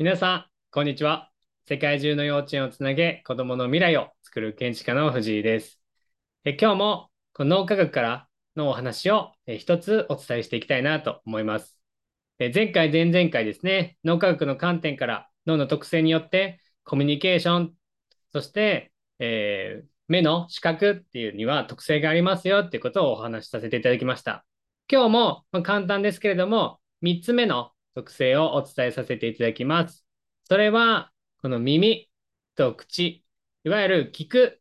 [0.00, 1.30] 皆さん、こんにちは。
[1.66, 5.78] 世界中の幼稚園をつなげ、子供の未来を作る建築家の藤井です。
[6.42, 11.78] え今日もこの脳科学からのお話をえ一つお伝えしていきたいなと思います。
[12.38, 17.74] え前回、前々回ですね、脳科学の観点から脳の特性によってコミュニケーション、
[18.32, 24.46] そして、えー、目の視覚っていうには特性がありますよっていうことをお話しさせていただきました。
[24.90, 30.04] 今日も、ま簡単ですけれども、3つ目の特性をお伝えさせていただきます。
[30.44, 31.12] それは、
[31.42, 32.10] この耳
[32.56, 33.24] と口、
[33.64, 34.60] いわゆる聞く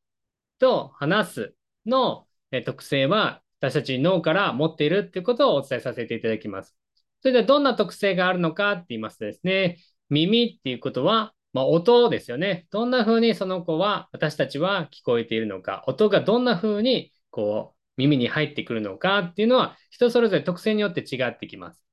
[0.60, 1.56] と話す
[1.86, 2.28] の
[2.66, 6.76] 特性は、私たち脳から持っているっていうことをお伝えさせていただきます。
[7.22, 9.78] それではどんな特性があるのかって言いますとですね、
[10.10, 12.68] 耳っていうことは、まあ、音ですよね。
[12.72, 21.84] どんな風にその子は、私たちは聞こえているのか、音がどんな風にこう耳に入ってくるのかっていうのは、人それぞれ特性によって違ってきます。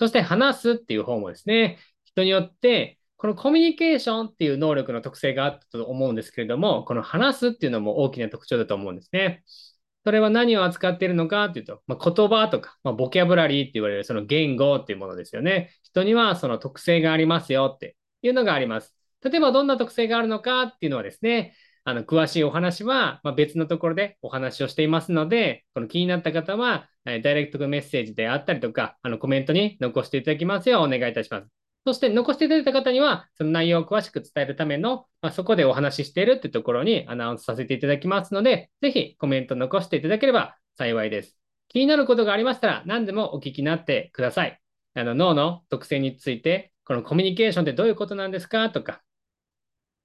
[0.00, 9.44] そして話すっていう方もですね、人によって、このコミュニケーションっていう能力の特性があったと思うんですけれども、この話すっていうのも大きな特徴だと思うんですね。
[10.02, 15.70] それは何を扱っているのかっていうと、まあ、言葉とか、まあ、ボキャブラリーって言われるその言語っていうものですよね。
[15.82, 18.96] 人にはその特性がありますよっていうのがあります。
[19.22, 21.54] 例えばどんな特性があるのかっていうのはですね、
[21.84, 31.48] あの、詳しいお話は、ま別のところでお話をしていますので、この気になった方は、えダイレクトメッセージであったりとか、あの、コメントに残していただきますようお願いいたします。
[31.86, 41.38] そして残していただいた方には、その内容を詳しく伝えるための、まあ、そこでお話ししているっていうところにアナウンスさせていただきますので、ぜひコメント残していただければ幸いです。
[41.68, 44.60] 気になることがありましたら、何でもお聞きになってください。
[44.94, 48.68] あの脳の特性について、このコミュニケーションってどういうことなんですか？
[48.70, 49.02] とか、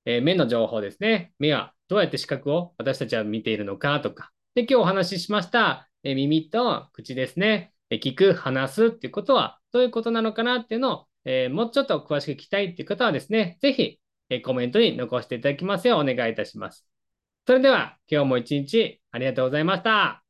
[0.06, 1.34] えー、目の情報ですね。
[1.40, 4.00] 目はどうやって視覚を私たちは見ているのか？
[4.00, 4.32] とか。
[4.54, 7.74] で、今日お話ししました、え、耳と口ですね。
[7.90, 16.88] え、聞く、話すっていうことはどういうことなのかなっていうのを、えもうちょっと詳しく聞きたいっていう方はですね、ぜひ、えコメントに残していただきますようお願いいたします。
[17.48, 20.25] それでは今日も一日ありがとうございました。